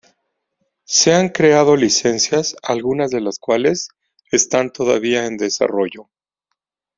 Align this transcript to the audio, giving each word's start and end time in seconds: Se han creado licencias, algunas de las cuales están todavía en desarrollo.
Se 0.83 1.13
han 1.13 1.29
creado 1.29 1.75
licencias, 1.75 2.55
algunas 2.63 3.11
de 3.11 3.21
las 3.21 3.37
cuales 3.37 3.89
están 4.31 4.71
todavía 4.73 5.27
en 5.27 5.37
desarrollo. 5.37 6.09